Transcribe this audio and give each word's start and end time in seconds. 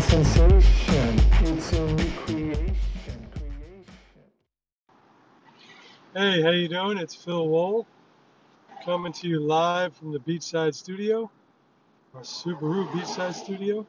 sensation. 0.00 1.20
It's 1.42 1.72
new 1.72 2.10
creation. 2.26 2.76
creation. 3.30 3.86
Hey, 6.16 6.42
how 6.42 6.50
you 6.50 6.66
doing? 6.66 6.98
It's 6.98 7.14
Phil 7.14 7.48
Wool 7.48 7.86
coming 8.84 9.12
to 9.12 9.28
you 9.28 9.38
live 9.38 9.94
from 9.94 10.12
the 10.12 10.18
Beachside 10.18 10.74
Studio, 10.74 11.30
our 12.16 12.22
Subaru 12.22 12.88
Beachside 12.88 13.34
Studio. 13.34 13.86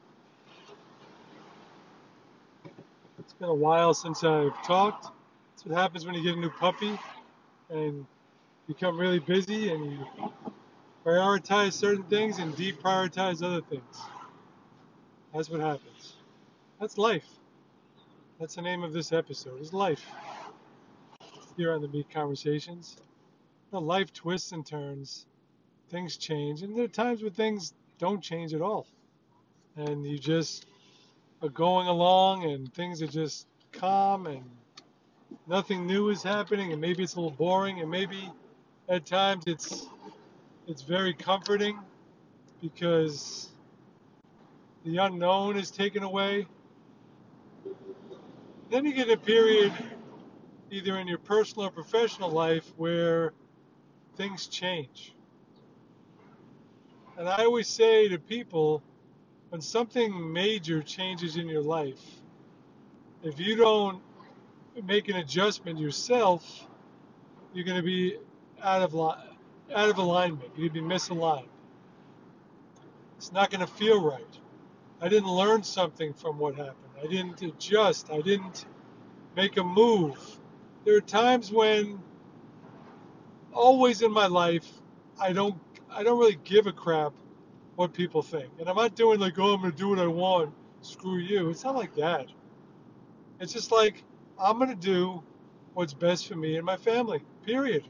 It's 3.18 3.32
been 3.32 3.48
a 3.48 3.54
while 3.54 3.92
since 3.92 4.22
I've 4.22 4.64
talked. 4.64 5.08
That's 5.50 5.66
what 5.66 5.76
happens 5.76 6.06
when 6.06 6.14
you 6.14 6.22
get 6.22 6.36
a 6.36 6.40
new 6.40 6.50
puppy 6.50 6.96
and 7.70 8.06
become 8.68 8.96
really 8.96 9.18
busy 9.18 9.72
and 9.72 9.90
you 9.90 10.06
prioritize 11.06 11.72
certain 11.72 12.02
things 12.04 12.38
and 12.38 12.52
deprioritize 12.56 13.40
other 13.40 13.60
things. 13.60 14.00
That's 15.32 15.48
what 15.48 15.60
happens. 15.60 16.14
That's 16.80 16.98
life. 16.98 17.28
That's 18.40 18.56
the 18.56 18.62
name 18.62 18.82
of 18.82 18.92
this 18.92 19.12
episode. 19.12 19.60
Is 19.60 19.72
life 19.72 20.04
here 21.56 21.72
on 21.72 21.80
the 21.80 21.88
Meat 21.88 22.10
Conversations. 22.10 22.96
The 23.70 23.80
life 23.80 24.12
twists 24.12 24.50
and 24.50 24.66
turns, 24.66 25.26
things 25.90 26.16
change, 26.16 26.62
and 26.62 26.76
there 26.76 26.84
are 26.84 26.88
times 26.88 27.22
when 27.22 27.32
things 27.32 27.72
don't 27.98 28.20
change 28.20 28.52
at 28.52 28.60
all. 28.60 28.86
And 29.76 30.04
you 30.04 30.18
just 30.18 30.66
are 31.40 31.48
going 31.48 31.86
along, 31.86 32.44
and 32.44 32.72
things 32.74 33.00
are 33.00 33.06
just 33.06 33.46
calm, 33.72 34.26
and 34.26 34.42
nothing 35.46 35.86
new 35.86 36.08
is 36.08 36.22
happening, 36.22 36.72
and 36.72 36.80
maybe 36.80 37.04
it's 37.04 37.14
a 37.14 37.20
little 37.20 37.36
boring, 37.36 37.80
and 37.80 37.90
maybe 37.90 38.30
at 38.88 39.06
times 39.06 39.44
it's 39.46 39.86
it's 40.66 40.82
very 40.82 41.14
comforting 41.14 41.78
because 42.60 43.50
the 44.84 44.96
unknown 44.98 45.56
is 45.56 45.70
taken 45.70 46.02
away. 46.02 46.46
Then 48.70 48.84
you 48.84 48.92
get 48.94 49.10
a 49.10 49.16
period 49.16 49.72
either 50.70 50.98
in 50.98 51.06
your 51.06 51.18
personal 51.18 51.68
or 51.68 51.70
professional 51.70 52.30
life 52.30 52.72
where 52.76 53.32
things 54.16 54.46
change. 54.46 55.14
And 57.16 57.28
I 57.28 57.44
always 57.44 57.68
say 57.68 58.08
to 58.08 58.18
people 58.18 58.82
when 59.50 59.60
something 59.60 60.32
major 60.32 60.82
changes 60.82 61.36
in 61.36 61.48
your 61.48 61.62
life, 61.62 62.02
if 63.22 63.38
you 63.40 63.56
don't 63.56 64.02
make 64.84 65.08
an 65.08 65.16
adjustment 65.16 65.78
yourself, 65.78 66.66
you're 67.54 67.64
going 67.64 67.78
to 67.78 67.82
be 67.82 68.18
out 68.62 68.82
of 68.82 68.94
line, 68.94 69.35
out 69.74 69.88
of 69.88 69.98
alignment. 69.98 70.54
Going 70.56 70.68
to 70.68 70.74
be 70.74 70.80
misaligned. 70.80 71.48
It's 73.16 73.32
not 73.32 73.50
going 73.50 73.60
to 73.66 73.72
feel 73.72 74.02
right. 74.02 74.38
I 75.00 75.08
didn't 75.08 75.30
learn 75.30 75.62
something 75.62 76.14
from 76.14 76.38
what 76.38 76.54
happened. 76.54 76.76
I 77.02 77.06
didn't 77.06 77.42
adjust. 77.42 78.10
I 78.10 78.20
didn't 78.20 78.66
make 79.36 79.56
a 79.56 79.64
move 79.64 80.38
there 80.86 80.96
are 80.96 81.00
times 81.00 81.50
when 81.50 81.98
always 83.52 84.02
in 84.02 84.12
my 84.12 84.26
life 84.28 84.68
I 85.20 85.32
don't 85.32 85.56
I 85.90 86.04
don't 86.04 86.18
really 86.18 86.38
give 86.44 86.68
a 86.68 86.72
crap 86.72 87.12
what 87.74 87.92
people 87.92 88.22
think. 88.22 88.50
And 88.60 88.68
I'm 88.68 88.76
not 88.76 88.94
doing 88.94 89.18
like, 89.18 89.38
oh 89.38 89.54
I'm 89.54 89.62
gonna 89.62 89.72
do 89.72 89.88
what 89.88 89.98
I 89.98 90.06
want, 90.06 90.54
screw 90.82 91.18
you. 91.18 91.50
It's 91.50 91.64
not 91.64 91.74
like 91.74 91.94
that. 91.96 92.26
It's 93.40 93.52
just 93.52 93.72
like 93.72 94.04
I'm 94.38 94.60
gonna 94.60 94.76
do 94.76 95.22
what's 95.74 95.92
best 95.92 96.28
for 96.28 96.36
me 96.36 96.56
and 96.56 96.64
my 96.64 96.76
family. 96.76 97.20
Period. 97.44 97.88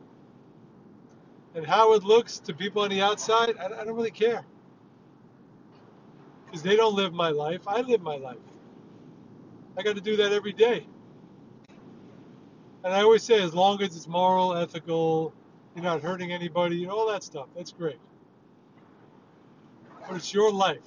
And 1.57 1.67
how 1.67 1.95
it 1.95 2.05
looks 2.05 2.39
to 2.41 2.53
people 2.53 2.83
on 2.83 2.91
the 2.91 3.01
outside, 3.01 3.57
I, 3.59 3.65
I 3.65 3.85
don't 3.85 3.97
really 3.97 4.11
care. 4.11 4.45
Because 6.45 6.63
they 6.63 6.77
don't 6.77 6.95
live 6.95 7.15
my 7.15 7.31
life. 7.31 7.63
I 7.67 7.81
live 7.81 8.03
my 8.03 8.17
life. 8.17 8.37
I 9.79 9.83
got 9.83 9.95
to 9.97 10.03
do 10.03 10.17
that 10.17 10.33
every 10.33 10.53
day. 10.53 10.87
And 12.85 12.93
I 12.93 13.01
always 13.01 13.23
say, 13.23 13.43
as 13.43 13.55
long 13.55 13.83
as 13.83 13.97
it's 13.97 14.07
moral, 14.07 14.55
ethical, 14.55 15.33
you're 15.75 15.83
not 15.83 16.03
hurting 16.03 16.31
anybody, 16.31 16.77
you 16.77 16.89
know, 16.89 16.97
all 16.99 17.11
that 17.11 17.23
stuff. 17.23 17.49
That's 17.57 17.73
great. 17.73 17.99
But 20.07 20.17
it's 20.17 20.35
your 20.35 20.53
life. 20.53 20.87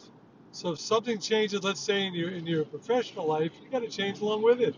So 0.52 0.74
if 0.74 0.80
something 0.80 1.20
changes, 1.20 1.64
let's 1.64 1.80
say 1.80 2.06
in 2.06 2.14
your 2.14 2.30
in 2.30 2.46
your 2.46 2.64
professional 2.64 3.28
life, 3.28 3.52
you 3.62 3.70
got 3.70 3.82
to 3.82 3.88
change 3.88 4.22
along 4.22 4.44
with 4.44 4.62
it. 4.62 4.76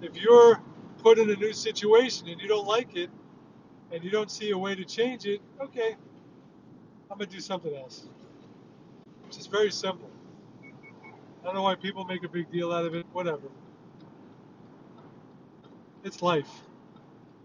If 0.00 0.16
you're 0.16 0.60
put 1.02 1.18
in 1.18 1.30
a 1.30 1.36
new 1.36 1.52
situation 1.52 2.28
and 2.28 2.40
you 2.40 2.48
don't 2.48 2.66
like 2.66 2.96
it, 2.96 3.10
and 3.92 4.04
you 4.04 4.10
don't 4.10 4.30
see 4.30 4.50
a 4.50 4.58
way 4.58 4.74
to 4.74 4.84
change 4.84 5.26
it, 5.26 5.40
okay, 5.60 5.96
I'm 7.10 7.18
gonna 7.18 7.30
do 7.30 7.40
something 7.40 7.74
else. 7.74 8.06
It's 9.26 9.36
just 9.36 9.50
very 9.50 9.70
simple. 9.70 10.10
I 11.42 11.46
don't 11.46 11.54
know 11.54 11.62
why 11.62 11.74
people 11.74 12.04
make 12.04 12.24
a 12.24 12.28
big 12.28 12.50
deal 12.50 12.72
out 12.72 12.84
of 12.84 12.94
it. 12.94 13.06
Whatever 13.12 13.48
it's 16.04 16.22
life. 16.22 16.62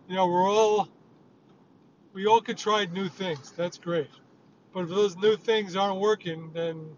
You 0.08 0.16
know, 0.16 0.28
we're 0.28 0.50
all 0.50 0.88
we 2.14 2.28
all 2.28 2.42
can 2.42 2.56
try 2.56 2.86
new 2.86 3.10
things. 3.10 3.52
That's 3.52 3.78
great. 3.78 4.10
But 4.74 4.84
if 4.84 4.90
those 4.90 5.18
new 5.18 5.36
things 5.36 5.76
aren't 5.76 6.00
working, 6.00 6.52
then 6.54 6.96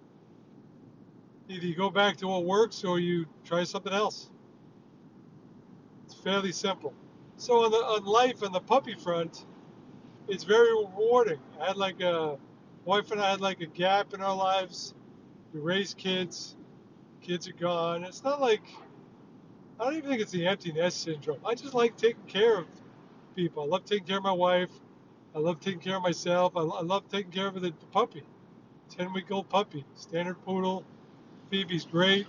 either 1.50 1.66
you 1.66 1.75
go 1.75 1.89
back 1.89 2.17
to 2.17 2.27
what 2.27 2.45
works 2.45 2.83
or 2.83 3.00
you 3.00 3.25
try 3.45 3.63
something 3.63 3.94
else. 3.94 4.29
It's 6.06 6.16
fairly 6.16 6.51
simple. 6.51 6.94
So 7.38 7.66
on 7.66 7.72
the 7.72 7.78
on 7.78 8.06
life 8.06 8.44
on 8.44 8.51
the 8.51 8.59
puppy 8.62 8.96
front, 8.96 9.46
it's 10.28 10.44
very 10.44 10.72
rewarding. 10.72 11.40
I 11.62 11.68
had 11.68 11.78
like 11.78 12.01
a 12.01 12.38
wife 12.85 13.12
and 13.12 13.22
I 13.22 13.31
had 13.31 13.41
like 13.41 13.62
a 13.62 13.66
gap 13.68 14.13
in 14.13 14.22
our 14.22 14.35
lives. 14.35 14.94
We 15.53 15.59
raised 15.59 15.97
kids. 15.97 16.56
Kids 17.22 17.47
are 17.47 17.53
gone. 17.53 18.03
It's 18.03 18.24
not 18.24 18.41
like 18.41 18.63
I 19.79 19.85
don't 19.85 19.97
even 19.97 20.09
think 20.09 20.22
it's 20.22 20.31
the 20.31 20.47
empty 20.47 20.72
nest 20.72 21.01
syndrome. 21.03 21.40
I 21.45 21.56
just 21.56 21.74
like 21.74 21.97
taking 21.97 22.24
care 22.28 22.59
of 22.59 22.68
people. 23.35 23.63
I 23.63 23.68
love 23.68 23.85
taking 23.85 24.07
care 24.07 24.18
of 24.18 24.24
my 24.24 24.31
wife. 24.31 24.72
I 25.35 25.40
love 25.40 25.59
taking 25.59 25.81
care 25.81 25.97
of 25.97 26.03
myself. 26.03 26.53
I, 26.56 26.62
I 26.62 26.81
love 26.81 27.07
taking 27.09 27.31
care 27.31 27.47
of 27.47 27.56
the, 27.56 27.62
the 27.62 27.85
puppy. 27.91 28.24
10 28.90 29.13
week 29.13 29.31
old 29.31 29.50
puppy, 29.50 29.85
standard 29.95 30.44
poodle. 30.45 30.85
Phoebe's 31.51 31.85
great. 31.85 32.28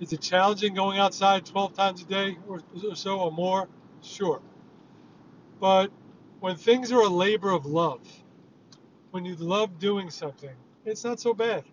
Is 0.00 0.12
it 0.12 0.20
challenging 0.20 0.74
going 0.74 0.98
outside 0.98 1.46
12 1.46 1.74
times 1.74 2.02
a 2.02 2.04
day 2.04 2.38
or, 2.48 2.62
or 2.88 2.96
so 2.96 3.18
or 3.18 3.32
more? 3.32 3.68
Sure. 4.02 4.42
But 5.60 5.90
when 6.40 6.56
things 6.56 6.92
are 6.92 7.00
a 7.02 7.08
labor 7.08 7.50
of 7.50 7.66
love, 7.66 8.02
when 9.10 9.24
you 9.24 9.36
love 9.36 9.78
doing 9.78 10.10
something, 10.10 10.54
it's 10.84 11.04
not 11.04 11.18
so 11.20 11.32
bad. 11.32 11.64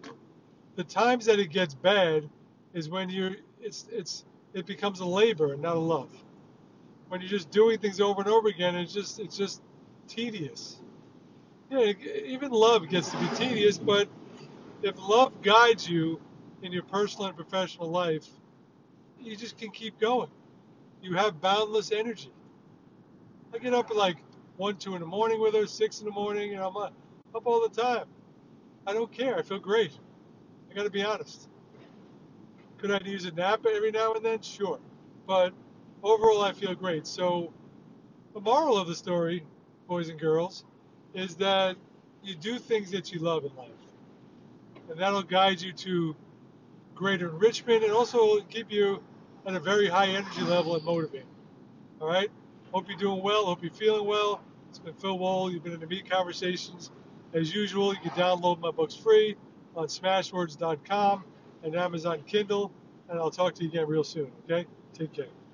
The 0.75 0.83
times 0.83 1.25
that 1.25 1.39
it 1.39 1.51
gets 1.51 1.73
bad 1.75 2.29
is 2.73 2.89
when 2.89 3.09
you're 3.09 3.35
it's 3.61 3.87
it's 3.91 4.25
it 4.53 4.65
becomes 4.65 5.01
a 5.01 5.05
labor 5.05 5.53
and 5.53 5.61
not 5.61 5.75
a 5.75 5.79
love. 5.79 6.11
When 7.09 7.21
you're 7.21 7.29
just 7.29 7.51
doing 7.51 7.77
things 7.79 7.99
over 8.01 8.21
and 8.21 8.29
over 8.29 8.47
again, 8.47 8.75
it's 8.75 8.93
just 8.93 9.19
it's 9.19 9.37
just 9.37 9.61
tedious. 10.07 10.81
Yeah, 11.69 11.93
even 12.25 12.51
love 12.51 12.87
gets 12.89 13.11
to 13.11 13.17
be 13.17 13.27
tedious, 13.35 13.77
but 13.77 14.07
if 14.81 14.95
love 14.97 15.41
guides 15.41 15.89
you 15.89 16.21
in 16.63 16.71
your 16.71 16.83
personal 16.83 17.27
and 17.27 17.35
professional 17.35 17.89
life, 17.89 18.27
you 19.19 19.35
just 19.35 19.57
can 19.57 19.69
keep 19.69 19.99
going. 19.99 20.29
You 21.01 21.15
have 21.15 21.41
boundless 21.41 21.91
energy. 21.91 22.31
I 23.53 23.57
get 23.57 23.73
up 23.73 23.91
at 23.91 23.97
like 23.97 24.17
one, 24.57 24.77
two 24.77 24.95
in 24.95 25.01
the 25.01 25.07
morning 25.07 25.41
with 25.41 25.53
her, 25.53 25.67
six 25.67 25.99
in 25.99 26.05
the 26.05 26.11
morning, 26.11 26.53
and 26.53 26.63
I'm 26.63 26.75
up 26.77 26.93
all 27.45 27.67
the 27.67 27.81
time. 27.81 28.05
I 28.87 28.93
don't 28.93 29.11
care. 29.11 29.37
I 29.37 29.41
feel 29.41 29.59
great. 29.59 29.91
I 30.71 30.73
got 30.73 30.83
to 30.83 30.89
be 30.89 31.03
honest. 31.03 31.49
Could 32.77 32.91
I 32.91 32.99
use 33.05 33.25
a 33.25 33.31
nap 33.31 33.65
every 33.65 33.91
now 33.91 34.13
and 34.13 34.25
then? 34.25 34.41
Sure. 34.41 34.79
But 35.27 35.53
overall, 36.01 36.41
I 36.41 36.53
feel 36.53 36.75
great. 36.75 37.07
So, 37.07 37.53
the 38.33 38.41
moral 38.41 38.77
of 38.77 38.87
the 38.87 38.95
story, 38.95 39.45
boys 39.87 40.09
and 40.09 40.19
girls, 40.19 40.65
is 41.13 41.35
that 41.35 41.75
you 42.23 42.35
do 42.35 42.57
things 42.57 42.91
that 42.91 43.11
you 43.13 43.19
love 43.19 43.45
in 43.45 43.55
life. 43.55 43.69
And 44.89 44.99
that'll 44.99 45.23
guide 45.23 45.61
you 45.61 45.71
to 45.73 46.15
greater 46.95 47.29
enrichment 47.29 47.83
and 47.83 47.91
also 47.91 48.39
keep 48.41 48.71
you 48.71 49.01
at 49.45 49.55
a 49.55 49.59
very 49.59 49.87
high 49.87 50.07
energy 50.07 50.41
level 50.41 50.75
and 50.75 50.83
motivated. 50.83 51.27
All 51.99 52.07
right? 52.07 52.29
Hope 52.71 52.87
you're 52.87 52.97
doing 52.97 53.21
well. 53.21 53.45
Hope 53.45 53.61
you're 53.61 53.71
feeling 53.71 54.07
well. 54.07 54.41
It's 54.69 54.79
been 54.79 54.93
Phil 54.95 55.17
Wall. 55.17 55.51
You've 55.51 55.63
been 55.63 55.73
in 55.73 55.79
the 55.79 55.87
Meat 55.87 56.09
Conversations. 56.09 56.91
As 57.33 57.53
usual, 57.53 57.93
you 57.93 57.99
can 57.99 58.11
download 58.11 58.59
my 58.59 58.71
books 58.71 58.95
free 58.95 59.35
on 59.75 59.87
smashwords.com 59.87 61.23
and 61.63 61.75
Amazon 61.75 62.23
Kindle. 62.25 62.71
And 63.09 63.19
I'll 63.19 63.31
talk 63.31 63.53
to 63.55 63.63
you 63.63 63.69
again 63.69 63.87
real 63.87 64.03
soon. 64.03 64.31
Okay? 64.45 64.65
Take 64.93 65.13
care. 65.13 65.33